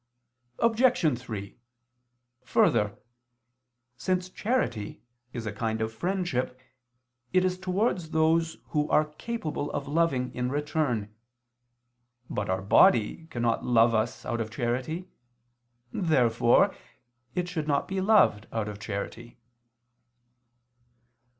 [0.57, 1.19] Obj.
[1.19, 1.59] 3:
[2.41, 2.97] Further,
[3.95, 4.99] since charity
[5.31, 6.59] is a kind of friendship
[7.31, 11.13] it is towards those who are capable of loving in return.
[12.31, 15.07] But our body cannot love us out of charity.
[15.91, 16.73] Therefore
[17.35, 19.37] it should not be loved out of charity.